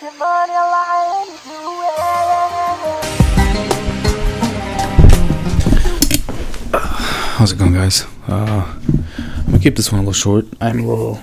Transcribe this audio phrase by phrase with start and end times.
[0.00, 0.10] How's
[7.52, 8.04] it going, guys?
[8.26, 10.46] Uh, I'm gonna keep this one a little short.
[10.60, 11.20] I'm a little,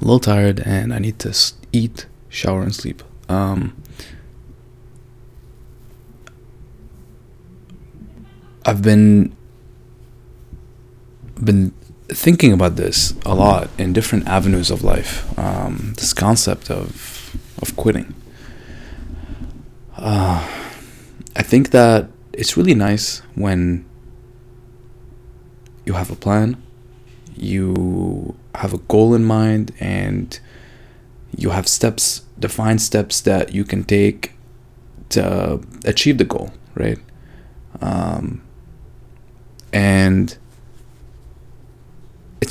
[0.00, 1.36] little tired, and I need to
[1.72, 3.02] eat, shower, and sleep.
[3.28, 3.76] Um,
[8.64, 9.36] I've been
[11.42, 11.74] been
[12.08, 15.38] thinking about this a lot in different avenues of life.
[15.38, 17.25] Um, this concept of
[17.66, 18.14] of quitting.
[19.96, 20.46] Uh,
[21.34, 23.84] I think that it's really nice when
[25.84, 26.62] you have a plan,
[27.36, 30.38] you have a goal in mind, and
[31.36, 34.32] you have steps, defined steps that you can take
[35.10, 36.98] to achieve the goal, right?
[37.80, 38.42] Um,
[39.72, 40.36] and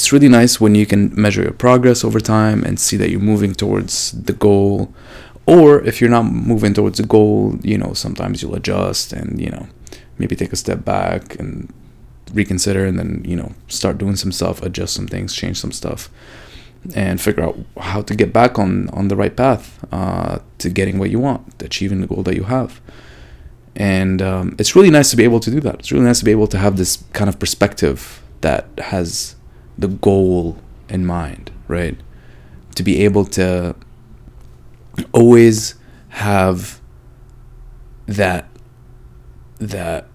[0.06, 3.20] it's really nice when you can measure your progress over time and see that you're
[3.20, 4.94] moving towards the goal.
[5.48, 9.50] Or if you're not moving towards the goal, you know, sometimes you'll adjust and, you
[9.50, 9.66] know,
[10.20, 11.74] maybe take a step back and
[12.34, 16.10] reconsider and then you know start doing some stuff adjust some things change some stuff
[16.96, 20.98] and figure out how to get back on on the right path uh, to getting
[20.98, 22.82] what you want achieving the goal that you have
[23.76, 26.26] and um, it's really nice to be able to do that it's really nice to
[26.26, 29.36] be able to have this kind of perspective that has
[29.78, 30.58] the goal
[30.90, 31.98] in mind right?
[32.76, 33.76] To be able to
[35.12, 35.76] always
[36.10, 36.80] have
[38.08, 38.48] that
[39.58, 40.08] that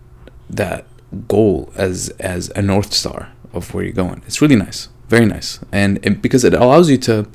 [0.48, 0.86] that
[1.28, 4.22] goal as as a north star of where you're going.
[4.26, 7.26] It's really nice, very nice, and, and because it allows you to,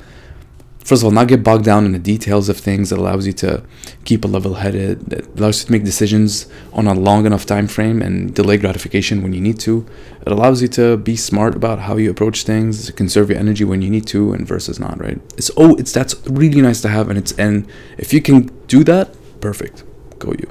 [0.86, 2.92] first of all, not get bogged down in the details of things.
[2.92, 3.64] It allows you to
[4.06, 5.12] keep a level headed.
[5.12, 9.24] It allows you to make decisions on a long enough time frame and delay gratification
[9.24, 9.86] when you need to.
[10.22, 13.64] It allows you to be smart about how you approach things, to conserve your energy
[13.64, 15.02] when you need to, and versus not.
[15.02, 15.20] Right?
[15.38, 18.84] It's oh, it's that's really nice to have, and it's and if you can do
[18.84, 19.84] that, perfect.
[20.20, 20.50] Go you.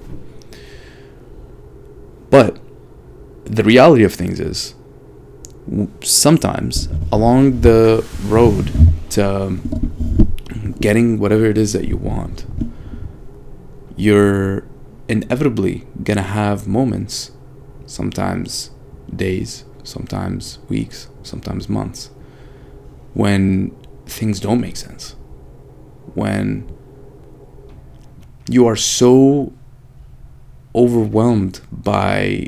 [2.31, 2.59] But
[3.45, 4.75] the reality of things is
[6.03, 8.71] sometimes along the road
[9.11, 9.59] to
[10.85, 12.45] getting whatever it is that you want
[13.97, 14.67] you're
[15.09, 17.31] inevitably gonna have moments
[17.87, 18.71] sometimes
[19.25, 22.11] days sometimes weeks sometimes months
[23.15, 23.75] when
[24.05, 25.17] things don't make sense
[26.15, 26.47] when
[28.49, 29.53] you are so
[30.75, 32.47] overwhelmed by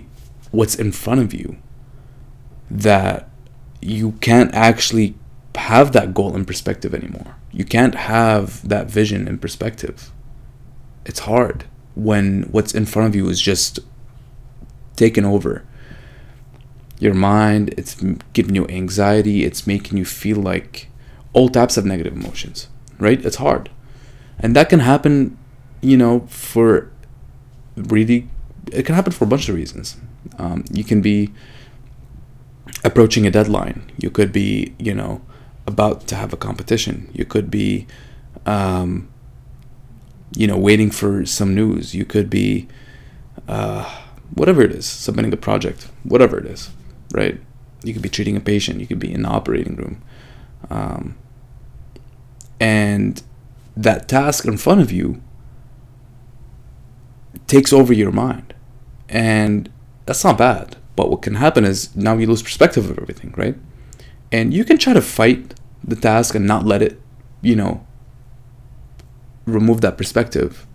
[0.50, 1.56] what's in front of you
[2.70, 3.30] that
[3.80, 5.14] you can't actually
[5.54, 7.34] have that goal in perspective anymore.
[7.56, 10.12] You can't have that vision in perspective.
[11.06, 13.78] It's hard when what's in front of you is just
[14.94, 15.64] taken over
[16.98, 17.94] your mind, it's
[18.34, 20.90] giving you anxiety, it's making you feel like
[21.32, 22.68] all types of negative emotions,
[22.98, 23.24] right?
[23.24, 23.70] It's hard.
[24.38, 25.38] And that can happen,
[25.80, 26.90] you know, for
[27.74, 28.28] really,
[28.70, 29.96] it can happen for a bunch of reasons.
[30.38, 31.32] Um, you can be
[32.84, 33.90] approaching a deadline.
[33.96, 35.22] You could be, you know,
[35.66, 37.10] about to have a competition.
[37.12, 37.86] You could be,
[38.44, 39.08] um,
[40.36, 41.94] you know, waiting for some news.
[41.94, 42.68] You could be,
[43.48, 44.02] uh,
[44.34, 46.70] whatever it is, submitting a project, whatever it is,
[47.12, 47.40] right?
[47.84, 48.80] You could be treating a patient.
[48.80, 50.02] You could be in the operating room.
[50.70, 51.16] Um,
[52.58, 53.22] and
[53.76, 55.22] that task in front of you
[57.46, 58.54] takes over your mind.
[59.08, 59.70] And
[60.06, 60.76] that's not bad.
[60.96, 63.56] But what can happen is now you lose perspective of everything, right?
[64.32, 67.00] And you can try to fight the task and not let it,
[67.42, 67.86] you know,
[69.46, 70.66] remove that perspective.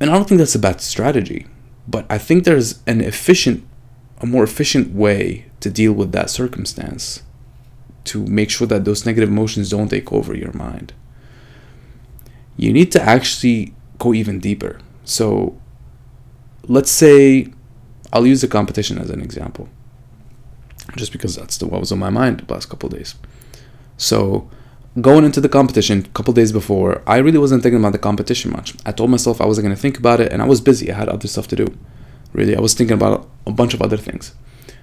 [0.00, 1.46] And I don't think that's a bad strategy,
[1.88, 3.66] but I think there's an efficient,
[4.20, 7.22] a more efficient way to deal with that circumstance
[8.04, 10.92] to make sure that those negative emotions don't take over your mind.
[12.56, 14.80] You need to actually go even deeper.
[15.04, 15.58] So,
[16.64, 17.52] let's say
[18.12, 19.68] I'll use the competition as an example,
[20.96, 23.14] just because that's the what was on my mind the last couple days.
[23.96, 24.48] So,
[25.00, 28.50] going into the competition a couple days before, I really wasn't thinking about the competition
[28.52, 28.74] much.
[28.86, 30.90] I told myself I wasn't going to think about it, and I was busy.
[30.90, 31.66] I had other stuff to do.
[32.32, 34.34] Really, I was thinking about a bunch of other things.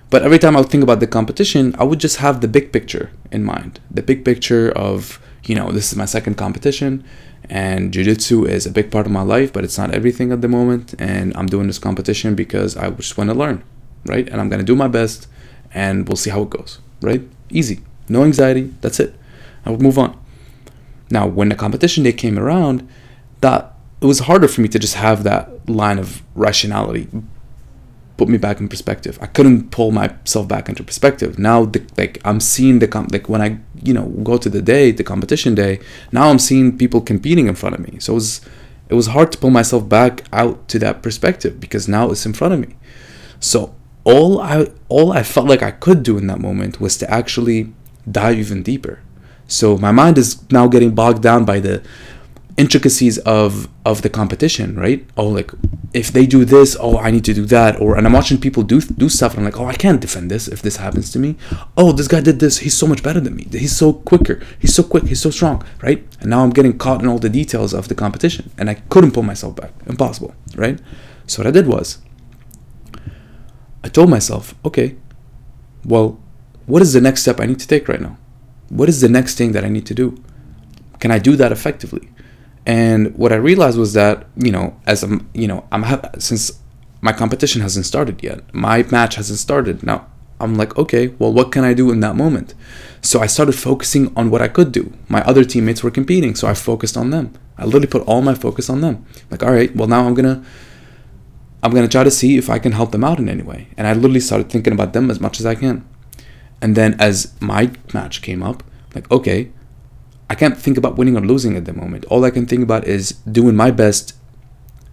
[0.10, 2.72] But every time I would think about the competition, I would just have the big
[2.72, 3.80] picture in mind.
[3.90, 7.04] The big picture of, you know, this is my second competition
[7.50, 10.48] and jiu-jitsu is a big part of my life, but it's not everything at the
[10.48, 13.63] moment and I'm doing this competition because I just want to learn,
[14.06, 14.28] right?
[14.30, 15.28] And I'm going to do my best
[15.75, 17.22] and we'll see how it goes, right?
[17.51, 17.81] Easy.
[18.10, 18.74] No anxiety.
[18.81, 19.13] That's it.
[19.66, 20.19] I would move on.
[21.12, 22.88] Now, when the competition day came around,
[23.42, 27.07] that it was harder for me to just have that line of rationality
[28.18, 29.18] put me back in perspective.
[29.22, 31.38] I couldn't pull myself back into perspective.
[31.38, 34.62] Now, the, like I'm seeing the comp, like when I you know go to the
[34.62, 35.80] day, the competition day.
[36.12, 38.00] Now I'm seeing people competing in front of me.
[38.00, 38.42] So it was
[38.89, 42.33] it was hard to pull myself back out to that perspective because now it's in
[42.33, 42.75] front of me.
[43.39, 43.75] So
[44.06, 47.74] all I all I felt like I could do in that moment was to actually
[48.10, 49.02] dive even deeper.
[49.48, 51.84] So my mind is now getting bogged down by the
[52.57, 55.06] intricacies of of the competition, right?
[55.18, 55.52] Oh, like
[55.94, 58.63] if they do this, oh, I need to do that, or and I'm watching people
[58.63, 61.19] do do stuff, and I'm like, oh, I can't defend this if this happens to
[61.19, 61.36] me.
[61.75, 63.48] Oh, this guy did this, he's so much better than me.
[63.51, 66.06] He's so quicker, he's so quick, he's so strong, right?
[66.22, 69.12] And now I'm getting caught in all the details of the competition, and I couldn't
[69.12, 70.80] pull myself back, impossible, right?
[71.28, 72.00] So what I did was,
[73.86, 74.96] I told myself, okay,
[75.86, 76.20] well,
[76.66, 78.18] what is the next step I need to take right now?
[78.70, 80.18] What is the next thing that I need to do?
[81.00, 82.10] Can I do that effectively?
[82.66, 86.60] And what I realized was that, you know, as I'm, you know, I'm ha- since
[87.02, 89.84] my competition hasn't started yet, my match hasn't started.
[89.84, 90.08] Now,
[90.40, 92.56] I'm like, okay, well, what can I do in that moment?
[93.04, 94.94] So I started focusing on what I could do.
[95.10, 97.34] My other teammates were competing, so I focused on them.
[97.56, 99.06] I literally put all my focus on them.
[99.30, 100.44] Like, all right, well, now I'm gonna,
[101.66, 103.70] I'm gonna try to see if I can help them out in any way.
[103.76, 105.84] And I literally started thinking about them as much as I can.
[106.62, 108.62] And then as my match came up,
[108.94, 109.52] like, okay,
[110.30, 112.06] I can't think about winning or losing at the moment.
[112.06, 114.14] All I can think about is doing my best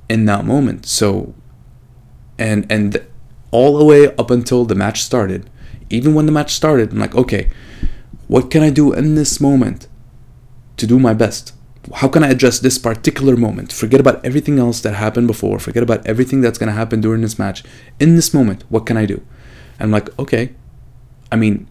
[0.08, 0.86] in that moment.
[0.86, 1.34] So,
[2.38, 3.06] and and
[3.50, 5.50] all the way up until the match started,
[5.90, 7.50] even when the match started, I'm like, okay,
[8.28, 9.88] what can I do in this moment
[10.78, 11.52] to do my best?
[11.94, 13.72] How can I address this particular moment?
[13.72, 15.58] Forget about everything else that happened before.
[15.58, 17.64] Forget about everything that's gonna happen during this match.
[17.98, 19.22] In this moment, what can I do?
[19.78, 20.54] And I'm like, okay,
[21.30, 21.66] I mean,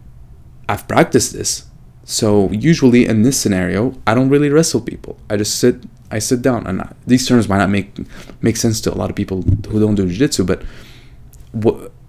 [0.68, 1.66] I've practiced this
[2.04, 5.18] so usually in this scenario, I don't really wrestle people.
[5.30, 5.84] I just sit.
[6.10, 7.96] I sit down, and I, these terms might not make
[8.42, 10.62] make sense to a lot of people who don't do jiu-jitsu, but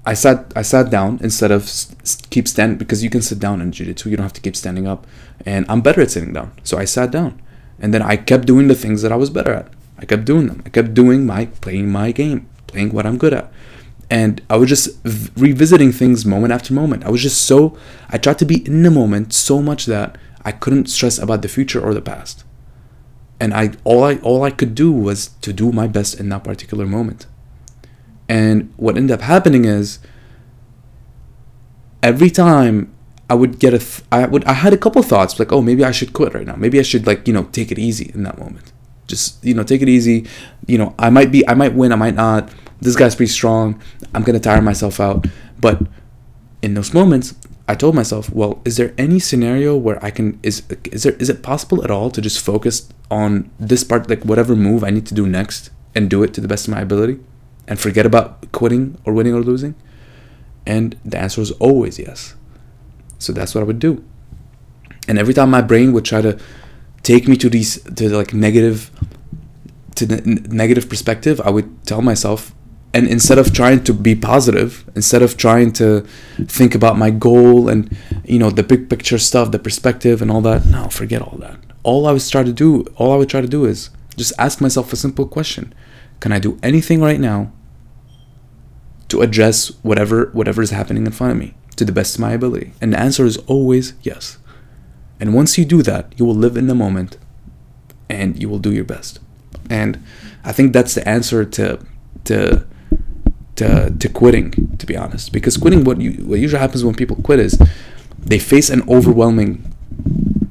[0.05, 1.71] I sat I sat down instead of
[2.29, 4.09] keep standing because you can sit down in jiu-jitsu.
[4.09, 5.05] You don't have to keep standing up,
[5.45, 6.51] and I'm better at sitting down.
[6.63, 7.41] So I sat down,
[7.79, 9.67] and then I kept doing the things that I was better at.
[9.97, 10.61] I kept doing them.
[10.65, 13.51] I kept doing my playing my game, playing what I'm good at
[14.13, 17.03] and I was just v- revisiting things moment after moment.
[17.03, 17.75] I was just so
[18.09, 21.47] I tried to be in the moment so much that I couldn't stress about the
[21.47, 22.43] future or the past.
[23.39, 26.43] And I all I all I could do was to do my best in that
[26.43, 27.25] particular moment.
[28.29, 29.97] And what ended up happening is
[32.03, 32.92] every time
[33.29, 35.83] I would get a th- I would I had a couple thoughts like oh maybe
[35.83, 36.55] I should quit right now.
[36.55, 38.71] Maybe I should like, you know, take it easy in that moment.
[39.07, 40.27] Just, you know, take it easy.
[40.65, 42.49] You know, I might be I might win, I might not
[42.83, 43.81] this guy's pretty strong.
[44.13, 45.25] I'm gonna tire myself out.
[45.59, 45.81] But
[46.61, 47.33] in those moments,
[47.67, 51.29] I told myself, well, is there any scenario where I can is is there is
[51.29, 55.05] it possible at all to just focus on this part, like whatever move I need
[55.07, 57.19] to do next, and do it to the best of my ability,
[57.67, 59.75] and forget about quitting or winning or losing?
[60.65, 62.35] And the answer was always yes.
[63.23, 64.03] So that's what I would do.
[65.07, 66.37] And every time my brain would try to
[67.03, 68.91] take me to these to like negative
[69.95, 72.53] to the negative perspective, I would tell myself,
[72.93, 76.01] and instead of trying to be positive instead of trying to
[76.45, 80.41] think about my goal and you know the big picture stuff the perspective and all
[80.41, 81.57] that no forget all that.
[81.83, 84.61] All i was trying to do all i would try to do is just ask
[84.61, 85.73] myself a simple question.
[86.19, 87.51] Can i do anything right now
[89.09, 92.31] to address whatever whatever is happening in front of me to the best of my
[92.31, 92.73] ability.
[92.81, 94.37] And the answer is always yes.
[95.19, 97.17] And once you do that you will live in the moment
[98.09, 99.19] and you will do your best.
[99.69, 100.03] And
[100.45, 101.79] i think that's the answer to
[102.25, 102.65] to
[103.55, 105.31] to, to quitting to be honest.
[105.31, 107.59] Because quitting what you what usually happens when people quit is
[108.19, 109.69] they face an overwhelming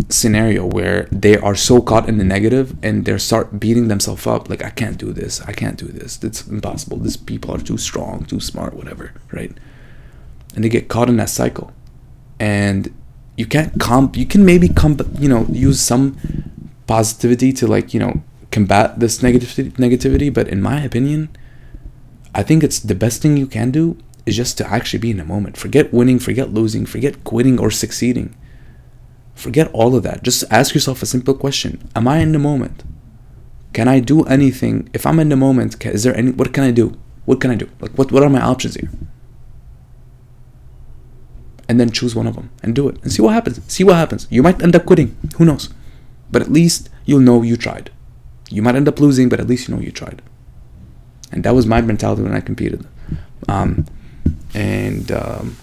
[0.08, 4.48] scenario where they are so caught in the negative and they start beating themselves up.
[4.48, 5.40] Like i can't do this.
[5.42, 6.22] I can't do this.
[6.22, 6.98] It's impossible.
[6.98, 9.52] These people are too strong too smart whatever right
[10.54, 11.72] and they get caught in that cycle
[12.38, 12.92] and
[13.36, 16.16] you can't comp you can maybe comp you know use some
[16.86, 21.28] positivity to like you know combat this negativity negativity but in my opinion
[22.34, 25.18] I think it's the best thing you can do is just to actually be in
[25.18, 25.56] the moment.
[25.56, 28.34] Forget winning, forget losing, forget quitting or succeeding.
[29.34, 30.22] Forget all of that.
[30.22, 32.84] Just ask yourself a simple question Am I in the moment?
[33.72, 34.88] Can I do anything?
[34.92, 36.98] If I'm in the moment, is there any, what can I do?
[37.24, 37.68] What can I do?
[37.80, 38.90] Like, what, what are my options here?
[41.72, 43.60] And then choose one of them and do it and see what happens.
[43.66, 44.26] See what happens.
[44.30, 45.16] You might end up quitting.
[45.38, 45.70] Who knows?
[46.30, 47.90] But at least you'll know you tried.
[48.50, 50.20] You might end up losing, but at least you know you tried
[51.32, 52.86] and that was my mentality when I competed.
[53.48, 53.86] Um,
[54.54, 55.56] and um,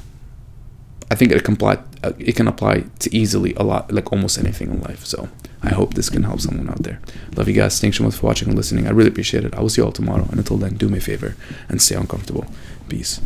[1.09, 4.71] I think it applied uh, it can apply to easily a lot, like almost anything
[4.71, 5.05] in life.
[5.05, 5.29] So
[5.61, 6.99] I hope this can help someone out there.
[7.35, 7.79] Love you guys.
[7.79, 8.87] Thanks so much for watching and listening.
[8.87, 9.53] I really appreciate it.
[9.53, 10.25] I will see you all tomorrow.
[10.29, 11.35] And until then, do me a favor
[11.67, 12.45] and stay uncomfortable.
[12.87, 13.21] Peace.